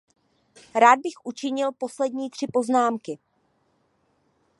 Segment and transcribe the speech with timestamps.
[0.75, 3.17] Rád bych učinil poslední tři poznámky.